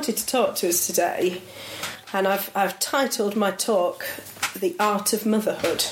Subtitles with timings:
[0.00, 1.42] wanted to talk to us today,
[2.14, 4.06] and I've, I've titled my talk
[4.56, 5.84] The Art of Motherhood.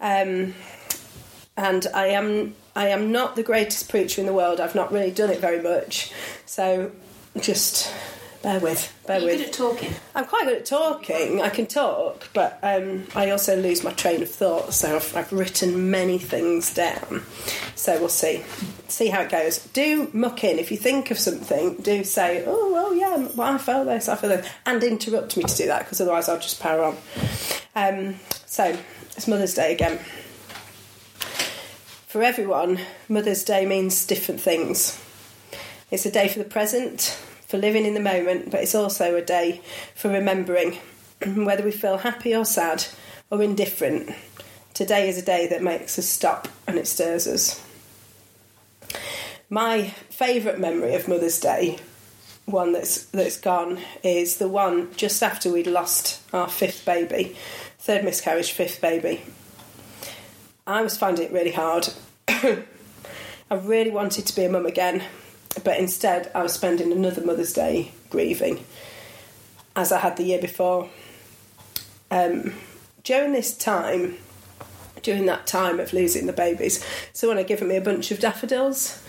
[0.00, 0.54] Um,
[1.56, 4.60] and I am I am not the greatest preacher in the world.
[4.60, 6.12] I've not really done it very much,
[6.46, 6.92] so
[7.40, 7.92] just
[8.44, 9.38] bear with, bear You're with.
[9.38, 9.92] good at talking.
[10.14, 11.40] I'm quite good at talking.
[11.40, 14.74] I can talk, but um, I also lose my train of thought.
[14.74, 17.22] So I've, I've written many things down.
[17.74, 18.44] So we'll see,
[18.86, 19.58] see how it goes.
[19.68, 21.76] Do muck in if you think of something.
[21.76, 25.44] Do say, "Oh well, yeah, well, I felt this, I felt this," and interrupt me
[25.44, 26.96] to do that because otherwise I'll just power on.
[27.74, 28.76] Um, so
[29.16, 29.98] it's Mother's Day again.
[32.06, 35.00] For everyone, Mother's Day means different things.
[35.90, 37.18] It's a day for the present,
[37.54, 39.60] for living in the moment, but it's also a day
[39.94, 40.76] for remembering,
[41.36, 42.84] whether we feel happy or sad
[43.30, 44.10] or indifferent.
[44.72, 47.64] Today is a day that makes us stop and it stirs us.
[49.48, 51.78] My favourite memory of Mother's Day,
[52.44, 57.36] one that's that's gone, is the one just after we'd lost our fifth baby,
[57.78, 59.22] third miscarriage, fifth baby.
[60.66, 61.86] I was finding it really hard.
[62.26, 62.64] I
[63.52, 65.04] really wanted to be a mum again,
[65.62, 68.64] but instead I was spending another Mother's Day grieving,
[69.76, 70.88] as I had the year before.
[72.10, 72.54] Um,
[73.02, 74.16] during this time,
[75.02, 79.02] during that time of losing the babies, someone had given me a bunch of daffodils,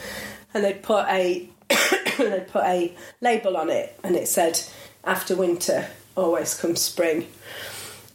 [0.53, 1.49] and they'd put a
[2.17, 4.61] they'd put a label on it, and it said,
[5.03, 7.27] "After winter, always comes spring."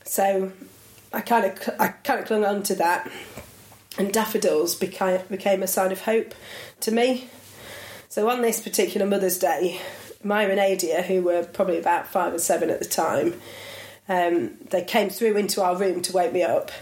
[0.05, 0.53] So
[1.13, 3.11] I kind of I kind of clung on to that,
[3.99, 6.35] and daffodils became became a sign of hope
[6.81, 7.29] to me.
[8.11, 9.81] So on this particular Mother's Day,
[10.25, 13.41] Myra and Adia, who were probably about five or seven at the time,
[14.09, 16.73] um, they came through into our room to wake me up.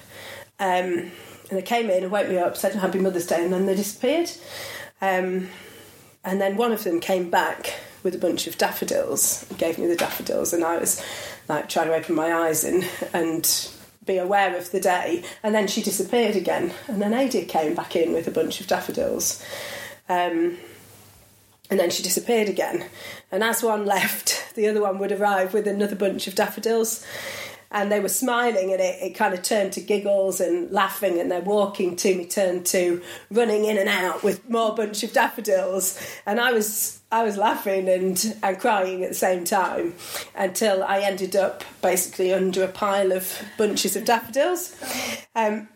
[0.59, 1.13] Um,
[1.51, 3.75] and they came in and woke me up, said Happy Mother's Day, and then they
[3.75, 4.31] disappeared.
[5.03, 5.51] Um,
[6.25, 9.97] and then one of them came back with a bunch of daffodils, gave me the
[9.97, 11.05] daffodils, and I was
[11.47, 13.71] like trying to open my eyes and and
[14.07, 15.25] be aware of the day.
[15.43, 18.67] And then she disappeared again, and then Adia came back in with a bunch of
[18.67, 19.45] daffodils.
[20.09, 20.57] Um,
[21.71, 22.85] and then she disappeared again.
[23.31, 27.05] And as one left, the other one would arrive with another bunch of daffodils.
[27.71, 31.21] And they were smiling, and it, it kind of turned to giggles and laughing.
[31.21, 35.13] And their walking to me turned to running in and out with more bunch of
[35.13, 36.01] daffodils.
[36.25, 39.95] And I was I was laughing and, and crying at the same time
[40.35, 44.75] until I ended up basically under a pile of bunches of daffodils.
[45.35, 45.69] Um,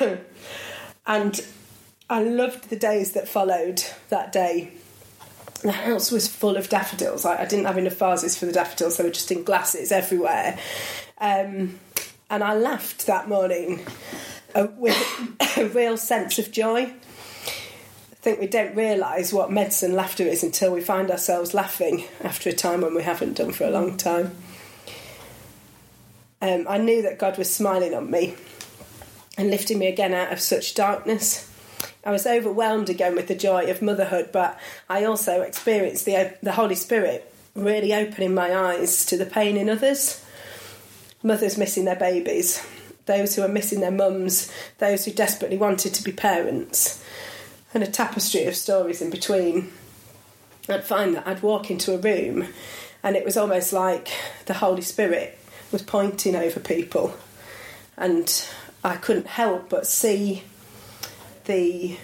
[1.06, 1.40] and
[2.08, 4.72] I loved the days that followed that day
[5.66, 7.24] the house was full of daffodils.
[7.24, 10.58] I, didn't have enough vases for the daffodils; they were just in glasses everywhere.
[11.18, 11.78] Um,
[12.30, 13.84] and I laughed that morning
[14.54, 14.96] uh, with
[15.58, 16.82] a real sense of joy.
[16.82, 22.50] I think we don't realise what medicine laughter is until we find ourselves laughing after
[22.50, 24.32] a time when we haven't done for a long time.
[26.42, 28.34] Um, I knew that God was smiling on me
[29.38, 31.50] and lifting me again out of such darkness.
[32.06, 34.56] I was overwhelmed again with the joy of motherhood, but
[34.88, 39.68] I also experienced the, the Holy Spirit really opening my eyes to the pain in
[39.68, 40.24] others.
[41.24, 42.64] Mothers missing their babies,
[43.06, 47.02] those who are missing their mums, those who desperately wanted to be parents,
[47.74, 49.72] and a tapestry of stories in between.
[50.68, 52.46] I'd find that I'd walk into a room
[53.02, 54.10] and it was almost like
[54.46, 55.36] the Holy Spirit
[55.72, 57.16] was pointing over people,
[57.96, 58.46] and
[58.84, 60.44] I couldn't help but see
[61.46, 61.96] the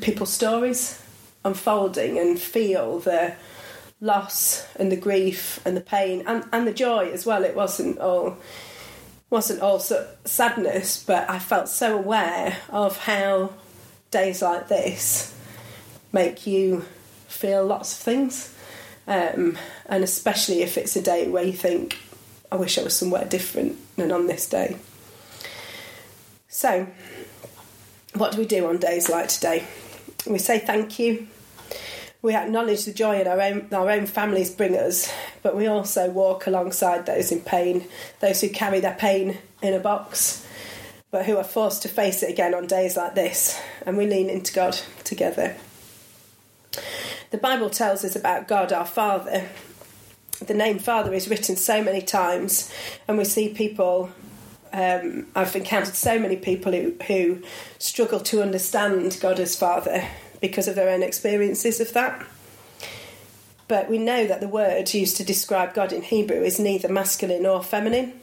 [0.00, 1.00] people's stories
[1.44, 3.34] unfolding and feel the
[4.00, 7.44] loss and the grief and the pain and, and the joy as well.
[7.44, 8.36] It wasn't all
[9.30, 13.52] wasn't all so sadness, but I felt so aware of how
[14.10, 15.34] days like this
[16.12, 16.84] make you
[17.26, 18.54] feel lots of things,
[19.08, 21.98] um, and especially if it's a day where you think,
[22.52, 24.76] "I wish I was somewhere different than on this day."
[26.48, 26.86] So,
[28.14, 29.64] what do we do on days like today?
[30.26, 31.26] We say thank you.
[32.22, 35.12] We acknowledge the joy in our own our own families bring us,
[35.42, 37.86] but we also walk alongside those in pain,
[38.20, 40.46] those who carry their pain in a box,
[41.10, 44.30] but who are forced to face it again on days like this, and we lean
[44.30, 45.54] into God together.
[47.30, 49.46] The Bible tells us about God our Father.
[50.46, 52.72] The name Father is written so many times,
[53.06, 54.10] and we see people
[54.74, 57.42] um, I've encountered so many people who, who
[57.78, 60.04] struggle to understand God as Father
[60.40, 62.26] because of their own experiences of that.
[63.68, 67.44] But we know that the word used to describe God in Hebrew is neither masculine
[67.44, 68.14] nor feminine,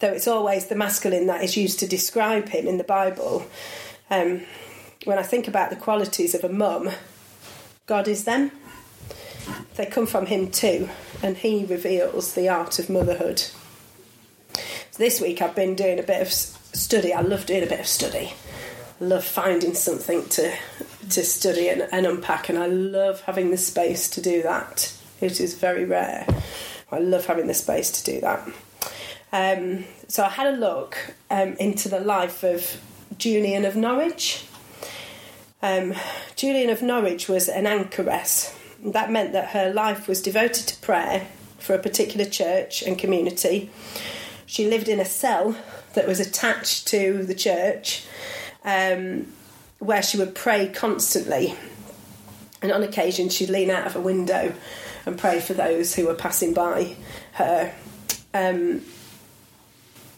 [0.00, 3.46] though it's always the masculine that is used to describe him in the Bible.
[4.10, 4.42] Um,
[5.04, 6.90] when I think about the qualities of a mum,
[7.86, 8.50] God is them.
[9.76, 10.88] they come from him too,
[11.22, 13.44] and he reveals the art of motherhood.
[15.00, 17.14] This week I've been doing a bit of study.
[17.14, 18.34] I love doing a bit of study.
[19.00, 20.54] Love finding something to
[21.08, 24.92] to study and, and unpack, and I love having the space to do that.
[25.22, 26.26] It is very rare.
[26.92, 28.46] I love having the space to do that.
[29.32, 32.78] Um, so I had a look um, into the life of
[33.16, 34.44] Julian of Norwich.
[35.62, 35.94] Um,
[36.36, 38.54] Julian of Norwich was an anchoress.
[38.84, 41.26] That meant that her life was devoted to prayer
[41.58, 43.70] for a particular church and community.
[44.50, 45.54] She lived in a cell
[45.94, 48.04] that was attached to the church
[48.64, 49.32] um,
[49.78, 51.54] where she would pray constantly.
[52.60, 54.52] And on occasion, she'd lean out of a window
[55.06, 56.96] and pray for those who were passing by
[57.34, 57.72] her.
[58.34, 58.82] Um,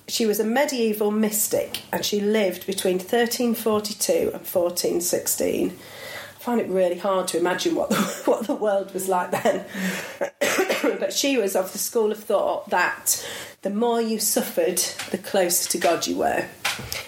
[0.08, 5.79] she was a medieval mystic and she lived between 1342 and 1416.
[6.42, 9.64] Find it really hard to imagine what the, what the world was like then.
[10.98, 13.24] but she was of the school of thought that
[13.62, 14.78] the more you suffered,
[15.12, 16.46] the closer to God you were,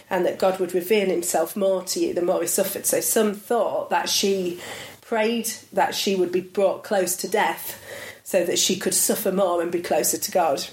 [0.09, 2.87] and that God would reveal himself more to you the more he suffered.
[2.87, 4.61] So some thought that she
[5.01, 7.83] prayed that she would be brought close to death
[8.23, 10.65] so that she could suffer more and be closer to God.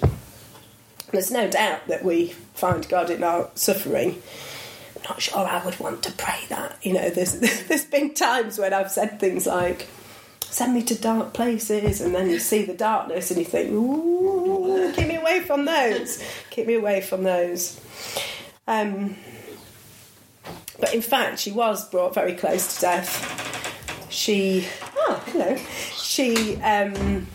[1.09, 4.21] There's no doubt that we find God in our suffering.
[5.09, 6.77] Not sure I would want to pray that.
[6.83, 9.87] You know, there's there's been times when I've said things like,
[10.41, 14.91] "Send me to dark places," and then you see the darkness and you think, "Ooh,
[14.95, 16.23] keep me away from those.
[16.49, 17.79] Keep me away from those."
[18.67, 19.15] Um,
[20.79, 24.07] but in fact, she was brought very close to death.
[24.09, 25.57] She, oh, hello.
[25.95, 27.27] She um,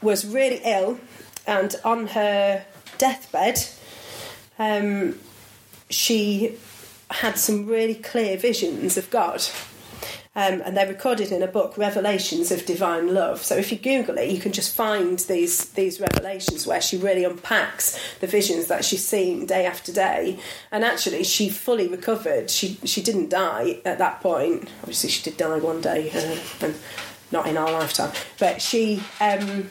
[0.00, 0.98] was really ill,
[1.46, 2.64] and on her
[2.96, 3.58] deathbed,
[4.58, 5.18] um,
[5.94, 6.58] she
[7.10, 9.42] had some really clear visions of God.
[10.36, 13.40] Um, and they're recorded in a book, Revelations of Divine Love.
[13.40, 17.22] So if you Google it, you can just find these these revelations where she really
[17.22, 20.40] unpacks the visions that she's seen day after day.
[20.72, 22.50] And actually, she fully recovered.
[22.50, 24.68] She she didn't die at that point.
[24.80, 26.74] Obviously, she did die one day, uh, and
[27.30, 28.10] not in our lifetime.
[28.40, 29.04] But she.
[29.20, 29.70] Um,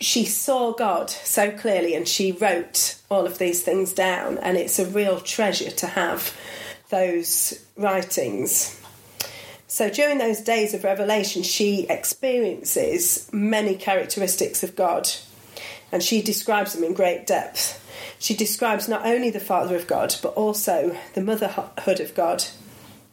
[0.00, 4.78] she saw God so clearly and she wrote all of these things down, and it's
[4.78, 6.34] a real treasure to have
[6.88, 8.80] those writings.
[9.68, 15.08] So during those days of revelation, she experiences many characteristics of God
[15.92, 17.76] and she describes them in great depth.
[18.18, 22.44] She describes not only the Father of God, but also the motherhood of God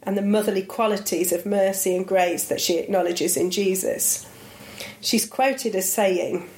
[0.04, 4.28] and the motherly qualities of mercy and grace that she acknowledges in Jesus.
[5.02, 6.50] She's quoted as saying,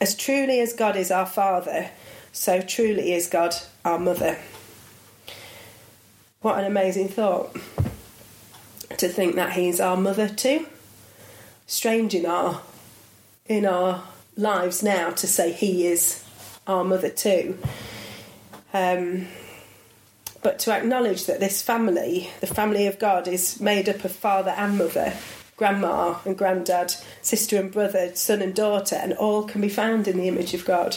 [0.00, 1.90] As truly as God is our Father,
[2.32, 3.54] so truly is God
[3.84, 4.38] our Mother.
[6.40, 7.54] What an amazing thought
[8.96, 10.66] to think that he's our mother too.
[11.66, 12.62] Strange in our
[13.46, 14.04] in our
[14.36, 16.24] lives now to say he is
[16.66, 17.58] our mother too.
[18.72, 19.26] Um,
[20.42, 24.52] but to acknowledge that this family, the family of God, is made up of father
[24.52, 25.12] and mother,
[25.60, 30.16] grandma and granddad, sister and brother, son and daughter, and all can be found in
[30.16, 30.96] the image of God.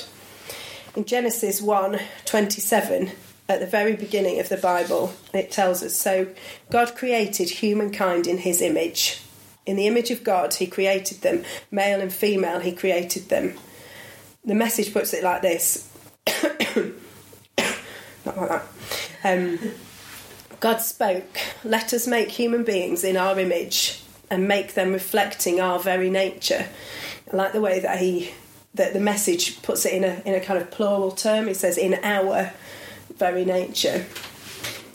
[0.95, 3.11] In Genesis 1 27,
[3.49, 6.27] at the very beginning of the Bible, it tells us so
[6.71, 9.21] God created humankind in his image.
[9.65, 13.55] In the image of God, he created them, male and female, he created them.
[14.45, 15.91] The message puts it like this
[18.25, 18.63] not like that.
[19.25, 19.59] Um,
[20.61, 25.79] God spoke, Let us make human beings in our image and make them reflecting our
[25.79, 26.67] very nature.
[27.31, 28.31] I like the way that he
[28.75, 31.47] that the message puts it in a in a kind of plural term.
[31.47, 32.51] It says in our
[33.15, 34.05] very nature.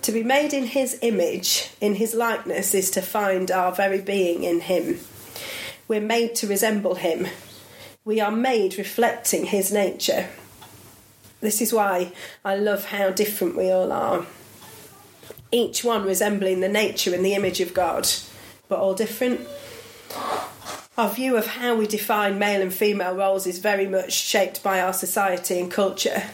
[0.03, 4.43] To be made in his image, in his likeness, is to find our very being
[4.43, 5.01] in him.
[5.87, 7.27] We're made to resemble him.
[8.05, 10.29] We are made reflecting his nature.
[11.41, 12.13] This is why
[12.45, 14.27] I love how different we all are.
[15.53, 18.09] Each one resembling the nature and the image of God,
[18.69, 19.47] but all different.
[20.97, 24.81] Our view of how we define male and female roles is very much shaped by
[24.81, 26.25] our society and culture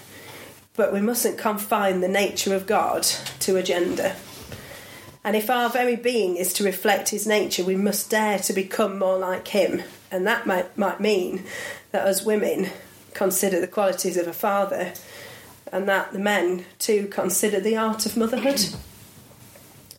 [0.76, 3.04] but we mustn't confine the nature of God
[3.40, 4.16] to a gender.
[5.22, 8.98] And if our very being is to reflect his nature, we must dare to become
[8.98, 9.82] more like him.
[10.10, 11.44] And that might, might mean
[11.92, 12.68] that as women
[13.14, 14.92] consider the qualities of a father,
[15.72, 18.66] and that the men too consider the art of motherhood.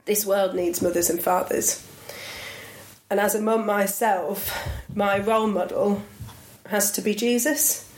[0.06, 1.84] This world needs mothers and fathers.
[3.10, 4.52] And as a mum myself,
[4.94, 6.02] my role model
[6.68, 7.92] has to be Jesus.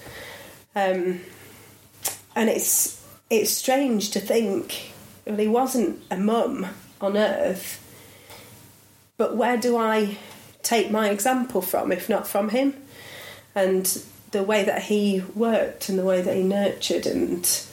[0.75, 1.21] Um,
[2.35, 4.91] and it's it's strange to think
[5.25, 6.67] well he wasn't a mum
[7.01, 7.83] on earth
[9.17, 10.17] but where do i
[10.67, 12.73] take my example from, if not from him?
[13.55, 13.85] And
[14.31, 17.65] the way that he worked and the way that he nurtured and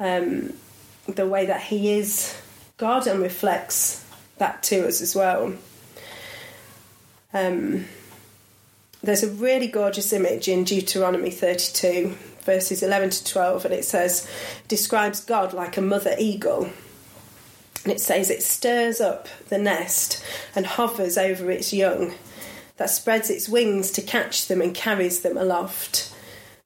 [0.00, 0.54] um,
[1.06, 2.40] the way that he is
[2.78, 4.04] God and reflects
[4.38, 5.52] that to us as well.
[7.34, 7.84] Um,
[9.02, 14.28] there's a really gorgeous image in Deuteronomy 32, verses 11 to 12, and it says,
[14.66, 16.70] describes God like a mother eagle.
[17.84, 22.14] And it says, it stirs up the nest and hovers over its young,
[22.76, 26.14] that spreads its wings to catch them and carries them aloft.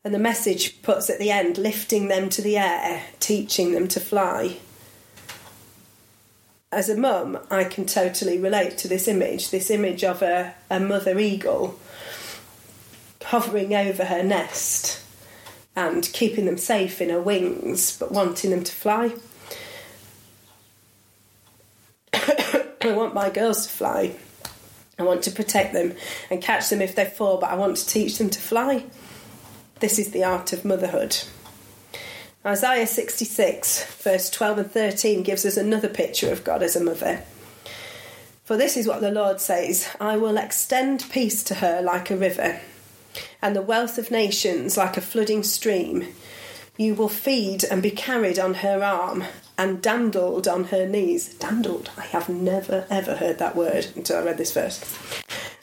[0.05, 4.01] And the message puts at the end, lifting them to the air, teaching them to
[4.01, 4.59] fly
[6.73, 10.81] as a mum, I can totally relate to this image this image of a, a
[10.81, 11.79] mother eagle
[13.25, 15.01] hovering over her nest
[15.77, 19.13] and keeping them safe in her wings, but wanting them to fly.
[22.13, 24.17] I want my girls to fly.
[24.99, 25.95] I want to protect them
[26.31, 28.85] and catch them if they fall, but I want to teach them to fly.
[29.81, 31.17] This is the art of motherhood.
[32.45, 37.23] Isaiah 66, verse 12 and 13, gives us another picture of God as a mother.
[38.43, 42.17] For this is what the Lord says I will extend peace to her like a
[42.17, 42.59] river,
[43.41, 46.09] and the wealth of nations like a flooding stream.
[46.77, 49.23] You will feed and be carried on her arm,
[49.57, 51.33] and dandled on her knees.
[51.35, 54.83] Dandled, I have never ever heard that word until I read this verse.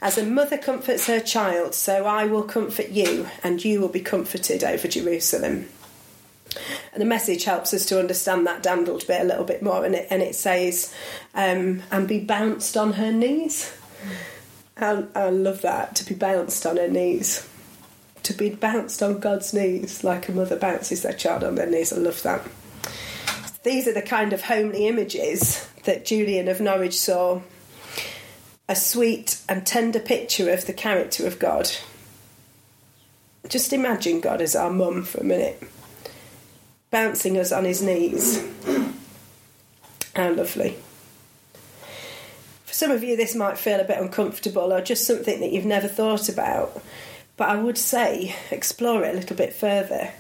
[0.01, 4.00] As a mother comforts her child, so I will comfort you, and you will be
[4.00, 5.67] comforted over Jerusalem.
[6.99, 10.07] The message helps us to understand that dandled bit a little bit more, and it,
[10.09, 10.93] and it says,
[11.33, 13.73] um, and be bounced on her knees.
[14.75, 17.47] I, I love that, to be bounced on her knees.
[18.23, 21.93] To be bounced on God's knees like a mother bounces their child on their knees.
[21.93, 22.45] I love that.
[23.63, 27.39] These are the kind of homely images that Julian of Norwich saw.
[28.67, 31.71] A sweet and tender picture of the character of God.
[33.47, 35.63] Just imagine God as our mum for a minute
[36.91, 38.43] bouncing us on his knees.
[40.15, 40.77] How lovely.
[42.65, 45.65] For some of you, this might feel a bit uncomfortable or just something that you've
[45.65, 46.81] never thought about,
[47.38, 50.12] but I would say explore it a little bit further.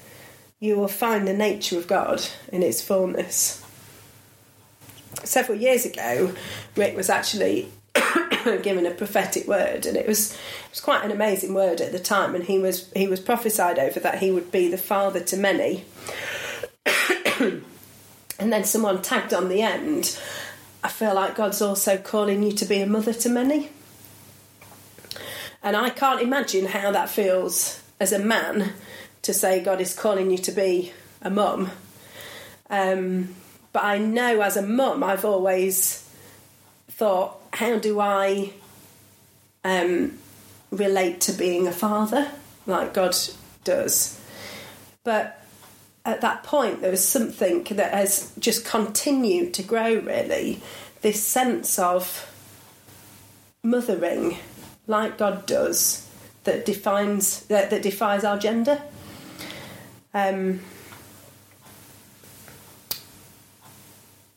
[0.59, 3.63] You will find the nature of God in its fullness.
[5.23, 6.33] Several years ago,
[6.75, 7.71] Rick was actually
[8.63, 11.99] given a prophetic word, and it was it was quite an amazing word at the
[11.99, 12.35] time.
[12.35, 15.85] And he was he was prophesied over that he would be the father to many,
[18.39, 20.17] and then someone tagged on the end,
[20.83, 23.69] I feel like God's also calling you to be a mother to many.
[25.61, 28.73] And I can't imagine how that feels as a man
[29.23, 31.69] to say God is calling you to be a mum.
[32.69, 33.35] Um,
[33.73, 36.09] but I know as a mum, I've always
[36.89, 38.53] thought, how do I
[39.63, 40.17] um,
[40.71, 42.31] relate to being a father
[42.65, 43.17] like God
[43.63, 44.19] does?
[45.03, 45.43] But
[46.05, 50.61] at that point, there was something that has just continued to grow, really.
[51.01, 52.25] This sense of
[53.63, 54.37] mothering,
[54.87, 56.09] like God does,
[56.45, 58.81] that defines that, that defies our gender.
[60.13, 60.61] Um,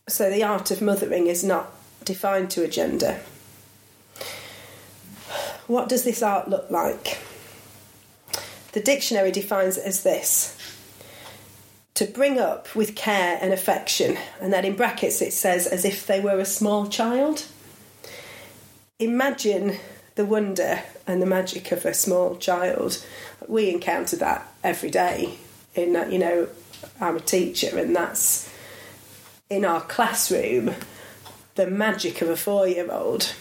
[0.08, 1.72] so the art of mothering is not
[2.04, 3.20] defined to a gender.
[5.66, 7.18] What does this art look like?
[8.72, 10.58] The dictionary defines it as this
[11.94, 14.16] to bring up with care and affection.
[14.40, 17.46] And then in brackets it says, as if they were a small child.
[18.98, 19.76] Imagine
[20.14, 23.04] the wonder and the magic of a small child.
[23.48, 25.38] We encounter that every day.
[25.74, 26.48] In that, you know,
[27.00, 28.52] I'm a teacher, and that's
[29.48, 30.74] in our classroom.
[31.54, 33.34] The magic of a four-year-old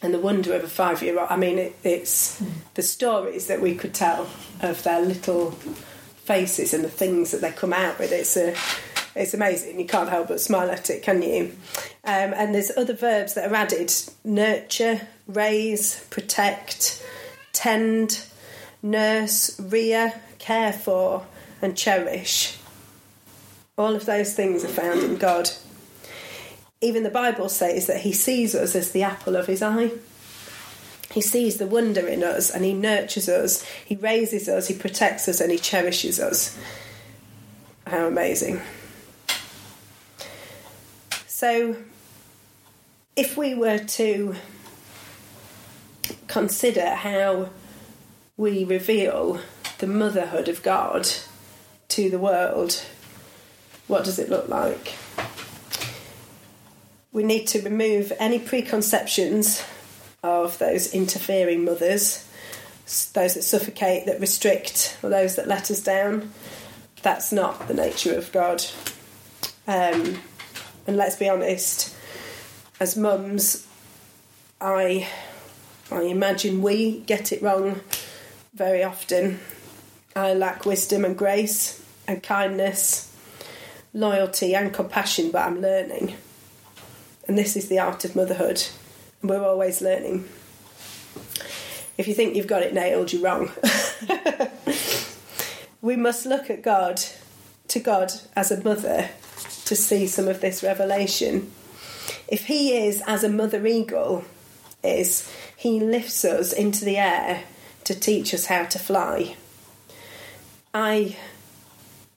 [0.00, 1.28] and the wonder of a five-year-old.
[1.30, 2.42] I mean, it, it's
[2.74, 4.28] the stories that we could tell
[4.60, 5.54] of their little
[6.24, 8.12] faces and the things that they come out with.
[8.12, 8.54] It's a
[9.14, 9.78] it's amazing.
[9.78, 11.54] You can't help but smile at it, can you?
[12.04, 13.92] Um, and there's other verbs that are added:
[14.24, 17.04] nurture, raise, protect,
[17.52, 18.24] tend,
[18.82, 21.26] nurse, rear, care for,
[21.60, 22.58] and cherish.
[23.76, 25.50] All of those things are found in God.
[26.80, 29.92] Even the Bible says that He sees us as the apple of His eye.
[31.12, 35.28] He sees the wonder in us and He nurtures us, He raises us, He protects
[35.28, 36.58] us, and He cherishes us.
[37.86, 38.62] How amazing.
[41.26, 41.76] So,
[43.14, 44.36] if we were to
[46.28, 47.50] consider how
[48.38, 49.40] we reveal
[49.78, 51.06] the motherhood of God
[51.88, 52.82] to the world,
[53.86, 54.94] what does it look like?
[57.12, 59.62] We need to remove any preconceptions
[60.22, 62.28] of those interfering mothers,
[63.12, 66.32] those that suffocate, that restrict, or those that let us down.
[67.02, 68.64] That's not the nature of God.
[69.66, 70.18] Um,
[70.86, 71.94] and let's be honest,
[72.80, 73.66] as mums,
[74.60, 75.08] I
[75.90, 77.80] I imagine we get it wrong
[78.54, 79.40] very often.
[80.14, 83.14] I lack wisdom and grace and kindness,
[83.92, 86.16] loyalty and compassion, but I'm learning.
[87.26, 88.64] And this is the art of motherhood,
[89.22, 90.28] we're always learning.
[91.98, 93.50] If you think you've got it nailed, you're wrong.
[95.82, 97.02] we must look at God,
[97.68, 99.10] to God as a mother,
[99.66, 101.50] to see some of this revelation.
[102.28, 104.24] If He is as a mother eagle
[104.82, 107.44] is, He lifts us into the air
[107.84, 109.36] to teach us how to fly.
[110.74, 111.16] I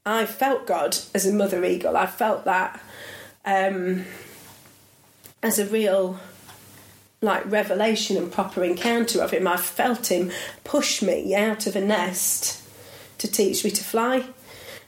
[0.05, 1.97] I felt God as a mother eagle.
[1.97, 2.79] I felt that
[3.43, 4.05] um,
[5.41, 6.19] as a real
[7.25, 9.47] like revelation and proper encounter of him.
[9.47, 10.31] I felt him
[10.63, 12.61] push me out of a nest
[13.17, 14.25] to teach me to fly.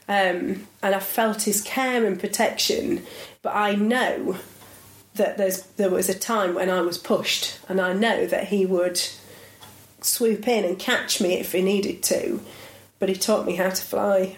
[0.08, 3.04] Um, and I felt his care and protection,
[3.42, 4.38] but I know
[5.14, 5.36] that
[5.76, 9.00] there was a time when I was pushed, and I know that he would
[10.00, 12.40] swoop in and catch me if he needed to,
[12.98, 14.36] but he taught me how to fly.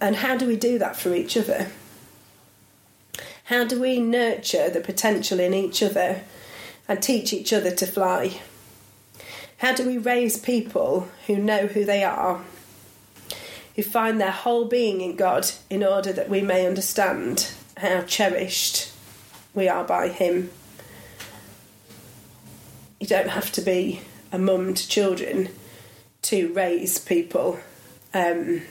[0.00, 1.70] And how do we do that for each other?
[3.50, 6.22] How do we nurture the potential in each other
[6.86, 8.40] and teach each other to fly?
[9.56, 12.42] How do we raise people who know who they are,
[13.74, 18.92] who find their whole being in God in order that we may understand how cherished
[19.52, 20.50] we are by Him?
[23.00, 25.48] You don't have to be a mum to children
[26.22, 27.58] to raise people,
[28.14, 28.62] um,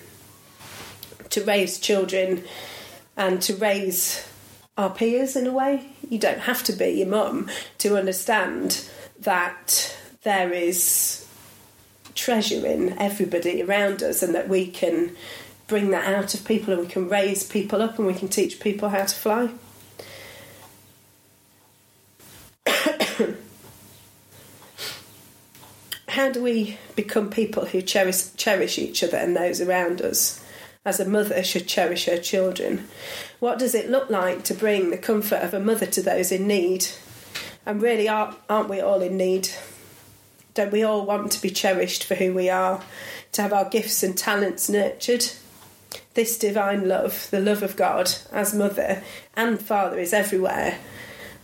[1.31, 2.45] to raise children,
[3.17, 4.25] and to raise
[4.79, 5.85] our peers in a way.
[6.09, 8.87] You don't have to be your mum to understand
[9.19, 9.93] that
[10.23, 11.27] there is
[12.15, 15.17] treasure in everybody around us and that we can
[15.67, 18.61] bring that out of people and we can raise people up and we can teach
[18.61, 19.49] people how to fly.
[26.07, 30.41] how do we become people who cherish, cherish each other and those around us?
[30.85, 32.87] As a mother should cherish her children.
[33.39, 36.47] What does it look like to bring the comfort of a mother to those in
[36.47, 36.87] need?
[37.65, 39.49] And really, aren't we all in need?
[40.53, 42.81] Don't we all want to be cherished for who we are,
[43.33, 45.25] to have our gifts and talents nurtured?
[46.13, 49.03] This divine love, the love of God as mother
[49.35, 50.79] and father, is everywhere.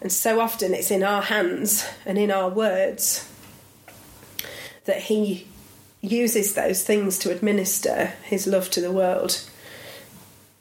[0.01, 3.29] And so often it's in our hands and in our words
[4.85, 5.47] that He
[6.05, 9.41] uses those things to administer his love to the world,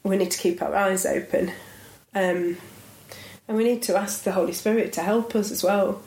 [0.03, 1.51] we need to keep our eyes open.
[2.13, 2.57] Um,
[3.47, 6.01] and we need to ask the Holy Spirit to help us as well.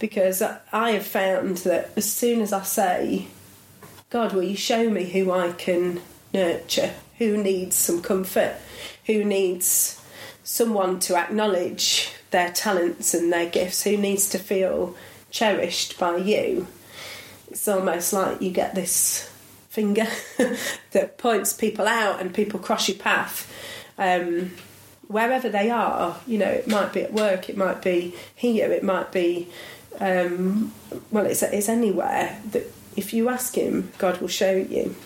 [0.00, 3.28] Because I have found that as soon as I say,
[4.10, 6.00] God, will you show me who I can
[6.32, 8.56] nurture, who needs some comfort,
[9.06, 10.00] who needs
[10.42, 14.94] someone to acknowledge their talents and their gifts, who needs to feel
[15.30, 16.66] cherished by you,
[17.54, 19.30] it's almost like you get this
[19.68, 20.08] finger
[20.90, 23.48] that points people out and people cross your path
[23.96, 24.50] um,
[25.06, 26.16] wherever they are.
[26.26, 29.48] You know, it might be at work, it might be here, it might be,
[30.00, 30.72] um,
[31.12, 32.64] well, it's, it's anywhere that
[32.96, 34.96] if you ask Him, God will show you.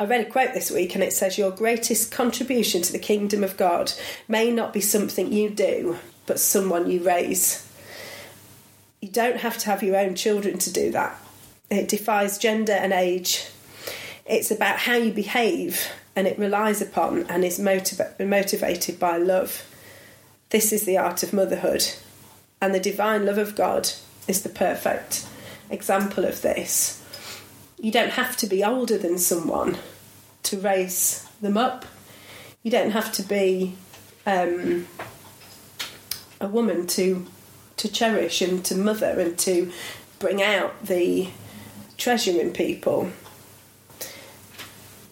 [0.00, 3.44] I read a quote this week and it says, Your greatest contribution to the kingdom
[3.44, 3.92] of God
[4.26, 7.61] may not be something you do, but someone you raise.
[9.02, 11.18] You don't have to have your own children to do that.
[11.68, 13.48] It defies gender and age.
[14.24, 19.64] It's about how you behave and it relies upon and is motiva- motivated by love.
[20.50, 21.84] This is the art of motherhood,
[22.60, 23.90] and the divine love of God
[24.28, 25.26] is the perfect
[25.68, 27.02] example of this.
[27.80, 29.78] You don't have to be older than someone
[30.44, 31.86] to raise them up.
[32.62, 33.74] You don't have to be
[34.26, 34.86] um,
[36.40, 37.26] a woman to
[37.82, 39.72] to cherish and to mother and to
[40.20, 41.28] bring out the
[41.98, 43.10] treasure in people.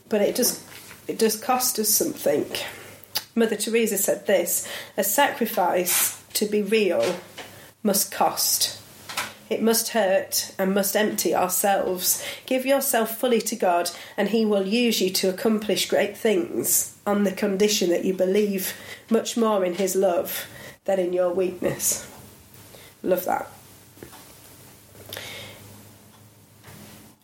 [0.08, 0.64] But it does
[1.08, 2.46] it does cost us something.
[3.34, 7.16] Mother Teresa said this a sacrifice to be real
[7.82, 8.80] must cost.
[9.48, 12.24] It must hurt and must empty ourselves.
[12.46, 17.24] Give yourself fully to God, and He will use you to accomplish great things on
[17.24, 18.74] the condition that you believe
[19.10, 20.46] much more in His love
[20.84, 22.09] than in your weakness.
[23.02, 23.50] Love that.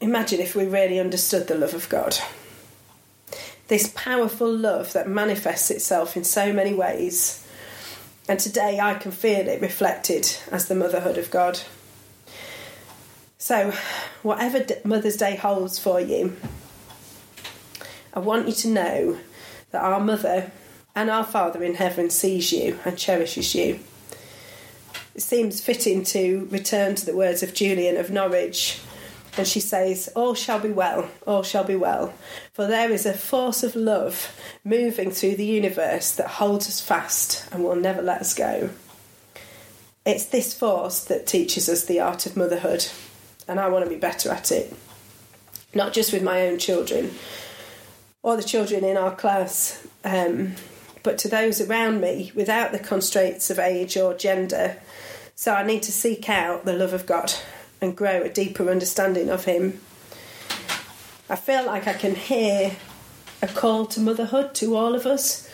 [0.00, 2.16] Imagine if we really understood the love of God.
[3.68, 7.46] This powerful love that manifests itself in so many ways.
[8.28, 11.60] And today I can feel it reflected as the motherhood of God.
[13.38, 13.72] So,
[14.22, 16.36] whatever Mother's Day holds for you,
[18.12, 19.18] I want you to know
[19.70, 20.50] that our mother
[20.94, 23.80] and our Father in heaven sees you and cherishes you.
[25.16, 28.78] It seems fitting to return to the words of Julian of Norwich
[29.38, 32.12] and she says, All shall be well, all shall be well.
[32.52, 37.48] For there is a force of love moving through the universe that holds us fast
[37.50, 38.68] and will never let us go.
[40.04, 42.86] It's this force that teaches us the art of motherhood,
[43.48, 44.76] and I want to be better at it.
[45.74, 47.12] Not just with my own children
[48.22, 50.56] or the children in our class, um,
[51.06, 54.76] but to those around me without the constraints of age or gender.
[55.36, 57.32] So I need to seek out the love of God
[57.80, 59.80] and grow a deeper understanding of Him.
[61.30, 62.76] I feel like I can hear
[63.40, 65.48] a call to motherhood to all of us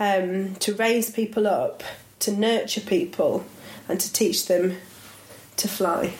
[0.00, 1.84] um, to raise people up,
[2.18, 3.44] to nurture people,
[3.88, 4.76] and to teach them
[5.58, 6.14] to fly.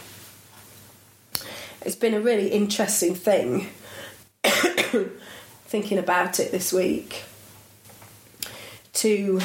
[1.83, 3.66] It's been a really interesting thing
[5.64, 7.24] thinking about it this week.
[8.94, 9.40] To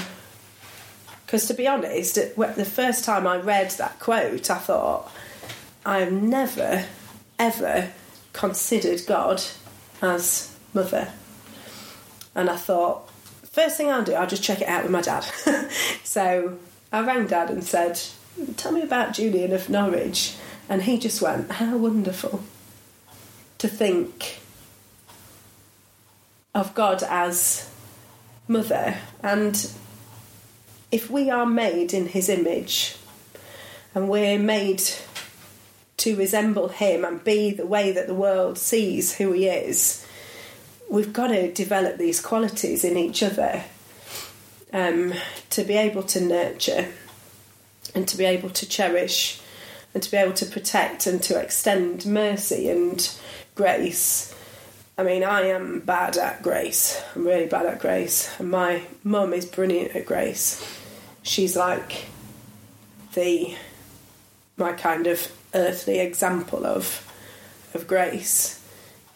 [1.25, 5.11] because to be honest, the first time I read that quote, I thought,
[5.85, 6.85] I've never,
[7.39, 7.89] ever
[8.33, 9.41] considered God
[10.01, 11.09] as mother.
[12.35, 13.09] And I thought,
[13.43, 15.23] first thing I'll do, I'll just check it out with my dad.
[16.03, 16.57] so
[16.91, 17.99] I rang dad and said,
[18.57, 20.35] Tell me about Julian of Norwich.
[20.69, 22.43] And he just went, How wonderful
[23.57, 24.39] to think
[26.53, 27.69] of God as
[28.47, 28.97] mother.
[29.21, 29.71] And
[30.91, 32.95] if we are made in his image
[33.93, 34.83] and we're made
[35.97, 40.05] to resemble him and be the way that the world sees who he is,
[40.89, 43.63] we've got to develop these qualities in each other
[44.73, 45.13] um,
[45.49, 46.87] to be able to nurture
[47.95, 49.39] and to be able to cherish
[49.93, 53.17] and to be able to protect and to extend mercy and
[53.55, 54.34] grace.
[54.97, 57.03] I mean, I am bad at grace.
[57.15, 58.33] I'm really bad at grace.
[58.39, 60.65] And my mum is brilliant at grace.
[61.21, 62.05] She's like
[63.13, 63.55] the
[64.57, 67.05] my kind of earthly example of
[67.73, 68.61] of grace.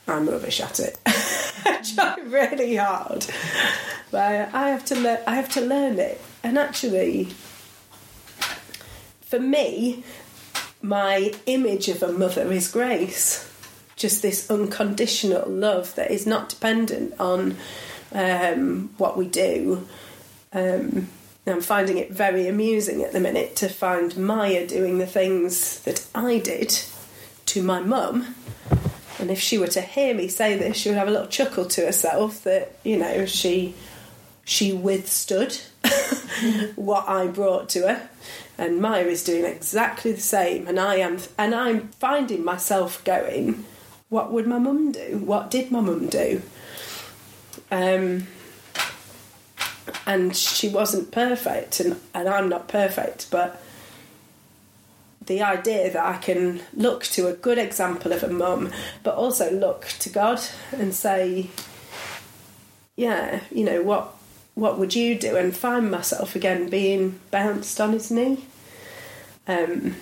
[0.05, 0.97] I'm rubbish at it.
[1.05, 3.25] I try really hard,
[4.11, 5.19] but I have to learn.
[5.25, 6.19] I have to learn it.
[6.43, 7.29] And actually,
[9.21, 10.03] for me,
[10.81, 13.48] my image of a mother is grace.
[13.99, 17.55] Just this unconditional love that is not dependent on
[18.11, 19.87] um, what we do.
[20.51, 21.09] Um,
[21.45, 26.05] I'm finding it very amusing at the minute to find Maya doing the things that
[26.13, 26.81] I did
[27.47, 28.35] to my mum.
[29.19, 31.65] And if she were to hear me say this, she would have a little chuckle
[31.65, 33.73] to herself that, you know, she
[34.45, 35.57] she withstood
[36.75, 38.09] what I brought to her.
[38.57, 43.65] And Maya is doing exactly the same and I am and I'm finding myself going,
[44.09, 45.21] what would my mum do?
[45.23, 46.41] What did my mum do?
[47.71, 48.27] Um
[50.05, 53.61] and she wasn't perfect, and, and I'm not perfect, but
[55.25, 58.71] the idea that I can look to a good example of a mum,
[59.03, 60.41] but also look to God
[60.71, 61.51] and say,
[62.95, 64.15] yeah, you know what
[64.55, 68.45] what would you do, and find myself again being bounced on his knee.
[69.47, 69.95] Um,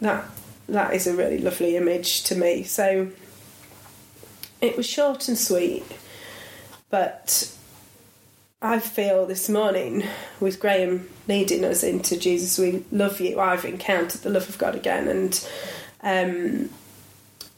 [0.00, 0.24] that
[0.70, 2.62] that is a really lovely image to me.
[2.62, 3.10] So
[4.60, 5.84] it was short and sweet,
[6.90, 7.52] but
[8.62, 10.04] I feel this morning
[10.38, 13.40] with Graham leading us into Jesus, we love you.
[13.40, 15.48] I've encountered the love of God again, and
[16.02, 16.70] um,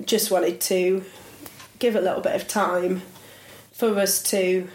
[0.04, 1.04] just wanted to
[1.78, 3.02] give a little bit of time
[3.72, 4.68] for us to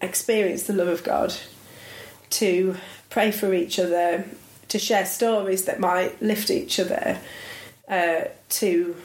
[0.00, 1.34] experience the love of God,
[2.30, 2.76] to
[3.10, 4.24] pray for each other,
[4.72, 7.18] to share stories that might lift each other,
[7.88, 8.96] uh, to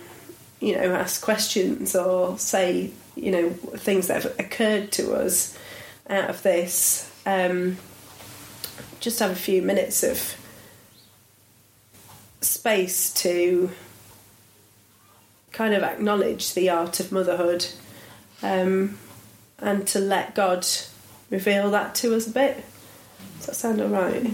[0.61, 5.57] you know ask questions or say you know things that have occurred to us
[6.09, 7.75] out of this, um,
[9.01, 10.37] just have a few minutes of
[12.39, 13.69] space to
[15.51, 17.65] kind of acknowledge the art of motherhood
[18.41, 18.97] um,
[19.59, 20.65] and to let God
[21.29, 22.63] reveal that to us a bit.
[23.37, 24.31] Does that sound all right?